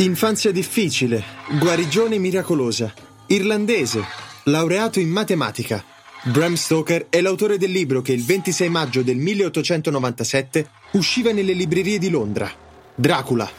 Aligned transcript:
Infanzia 0.00 0.52
difficile, 0.52 1.24
guarigione 1.58 2.18
miracolosa, 2.18 2.94
irlandese, 3.26 4.04
laureato 4.44 5.00
in 5.00 5.08
matematica. 5.08 5.82
Bram 6.22 6.54
Stoker 6.54 7.06
è 7.08 7.20
l'autore 7.20 7.58
del 7.58 7.72
libro 7.72 8.00
che 8.00 8.12
il 8.12 8.24
26 8.24 8.68
maggio 8.68 9.02
del 9.02 9.16
1897 9.16 10.70
usciva 10.92 11.32
nelle 11.32 11.52
librerie 11.52 11.98
di 11.98 12.10
Londra. 12.10 12.48
Dracula. 12.94 13.50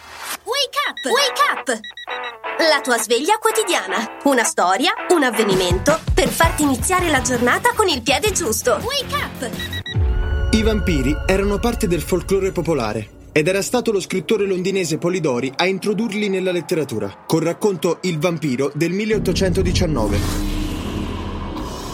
Wake 0.45 0.79
up! 0.87 1.11
Wake 1.11 1.41
up! 1.51 1.79
La 2.69 2.79
tua 2.79 2.97
sveglia 2.97 3.37
quotidiana. 3.37 4.19
Una 4.23 4.45
storia, 4.45 4.93
un 5.09 5.23
avvenimento 5.23 5.99
per 6.13 6.29
farti 6.29 6.63
iniziare 6.63 7.09
la 7.09 7.19
giornata 7.19 7.73
con 7.75 7.89
il 7.89 8.01
piede 8.01 8.31
giusto. 8.31 8.79
Wake 8.81 9.13
up! 9.13 10.53
I 10.53 10.61
vampiri 10.61 11.13
erano 11.25 11.59
parte 11.59 11.85
del 11.85 12.01
folklore 12.01 12.53
popolare 12.53 13.17
ed 13.31 13.47
era 13.47 13.61
stato 13.61 13.91
lo 13.91 13.99
scrittore 13.99 14.45
londinese 14.45 14.97
Polidori 14.97 15.51
a 15.55 15.65
introdurli 15.65 16.29
nella 16.29 16.51
letteratura, 16.51 17.23
col 17.25 17.41
racconto 17.41 17.99
Il 18.01 18.19
vampiro 18.19 18.71
del 18.75 18.91
1819. 18.91 20.57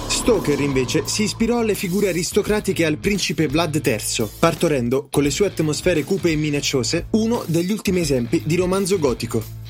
Stoker 0.07 0.59
invece 0.59 1.03
si 1.05 1.23
ispirò 1.23 1.59
alle 1.59 1.75
figure 1.75 2.09
aristocratiche 2.09 2.85
al 2.85 2.97
principe 2.97 3.47
Vlad 3.47 3.79
III, 3.83 4.27
partorendo, 4.39 5.07
con 5.11 5.23
le 5.23 5.29
sue 5.29 5.47
atmosfere 5.47 6.03
cupe 6.03 6.31
e 6.31 6.35
minacciose, 6.35 7.07
uno 7.11 7.43
degli 7.45 7.71
ultimi 7.71 7.99
esempi 7.99 8.41
di 8.43 8.55
romanzo 8.55 8.97
gotico. 8.97 9.64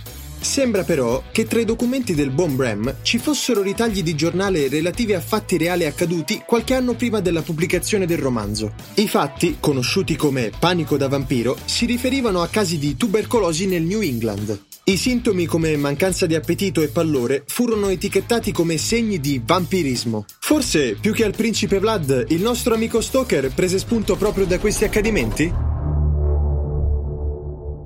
Sembra 0.45 0.84
però 0.84 1.22
che 1.34 1.45
tra 1.45 1.59
i 1.59 1.66
documenti 1.66 2.13
del 2.13 2.30
buon 2.30 2.55
Bram 2.55 2.98
ci 3.02 3.17
fossero 3.17 3.62
ritagli 3.62 4.04
di 4.04 4.16
giornale 4.16 4.70
relativi 4.70 5.13
a 5.13 5.20
fatti 5.20 5.58
reali 5.58 5.85
accaduti 5.85 6.44
qualche 6.45 6.76
anno 6.76 6.94
prima 6.94 7.20
della 7.20 7.41
pubblicazione 7.41 8.05
del 8.05 8.20
romanzo. 8.20 8.73
I 8.94 9.08
fatti, 9.08 9.58
conosciuti 9.59 10.16
come 10.16 10.52
panico 10.58 10.95
da 10.95 11.09
vampiro, 11.09 11.58
si 11.66 11.85
riferivano 11.85 12.41
a 12.41 12.48
casi 12.48 12.77
di 12.77 12.95
tubercolosi 12.95 13.66
nel 13.66 13.81
New 13.81 13.99
England. 13.99 14.57
I 14.85 14.96
sintomi 14.96 15.46
come 15.46 15.76
mancanza 15.76 16.26
di 16.26 16.35
appetito 16.35 16.82
e 16.82 16.88
pallore 16.88 17.43
furono 17.48 17.90
etichettati 17.90 18.54
come 18.54 18.77
segni 18.77 19.20
di 19.20 19.41
vampirismo. 19.43 20.26
Forse, 20.40 20.96
più 21.01 21.12
che 21.12 21.26
al 21.26 21.35
principe 21.35 21.79
Vlad, 21.79 22.27
il 22.29 22.41
nostro 22.41 22.76
amico 22.76 23.01
Stoker 23.01 23.51
prese 23.51 23.79
spunto 23.79 24.16
proprio 24.16 24.46
da 24.46 24.60
questi 24.60 24.85
accadimenti? 24.85 25.65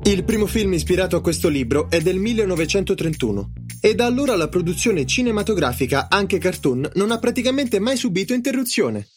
Il 0.10 0.24
primo 0.24 0.48
film 0.48 0.74
ispirato 0.74 1.16
a 1.16 1.22
questo 1.22 1.50
libro 1.50 1.88
è 1.88 2.02
del 2.02 2.18
1931 2.18 3.52
e 3.80 3.94
da 3.94 4.08
allora 4.08 4.36
la 4.36 4.48
produzione 4.48 5.06
cinematografica, 5.06 6.08
anche 6.10 6.40
cartoon, 6.40 6.90
non 6.96 7.12
ha 7.12 7.20
praticamente 7.20 7.78
mai 7.78 7.96
subito 7.96 8.34
interruzione. 8.34 9.08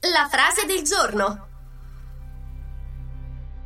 La 0.00 0.28
frase 0.30 0.66
del 0.66 0.84
giorno. 0.84 1.46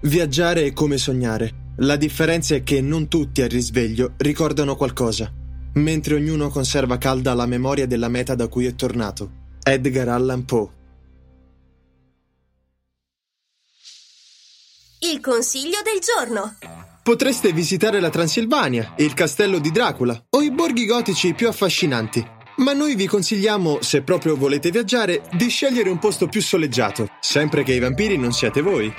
Viaggiare 0.02 0.66
è 0.66 0.72
come 0.72 0.98
sognare. 0.98 1.72
La 1.78 1.96
differenza 1.96 2.54
è 2.54 2.62
che 2.62 2.80
non 2.80 3.08
tutti 3.08 3.42
al 3.42 3.48
risveglio 3.48 4.12
ricordano 4.18 4.76
qualcosa, 4.76 5.32
mentre 5.74 6.14
ognuno 6.14 6.48
conserva 6.48 6.96
calda 6.96 7.34
la 7.34 7.46
memoria 7.46 7.88
della 7.88 8.08
meta 8.08 8.36
da 8.36 8.46
cui 8.46 8.66
è 8.66 8.74
tornato. 8.76 9.32
Edgar 9.64 10.10
Allan 10.10 10.44
Poe 10.44 10.76
Il 15.10 15.20
consiglio 15.20 15.78
del 15.82 16.00
giorno. 16.00 16.56
Potreste 17.02 17.52
visitare 17.52 17.98
la 17.98 18.10
Transilvania, 18.10 18.92
il 18.98 19.14
castello 19.14 19.58
di 19.58 19.70
Dracula 19.70 20.24
o 20.28 20.42
i 20.42 20.50
borghi 20.50 20.84
gotici 20.84 21.32
più 21.32 21.48
affascinanti. 21.48 22.22
Ma 22.56 22.74
noi 22.74 22.94
vi 22.94 23.06
consigliamo, 23.06 23.80
se 23.80 24.02
proprio 24.02 24.36
volete 24.36 24.70
viaggiare, 24.70 25.22
di 25.32 25.48
scegliere 25.48 25.88
un 25.88 25.98
posto 25.98 26.26
più 26.26 26.42
soleggiato, 26.42 27.08
sempre 27.20 27.62
che 27.62 27.72
i 27.72 27.78
vampiri 27.78 28.18
non 28.18 28.32
siate 28.32 28.60
voi. 28.60 28.92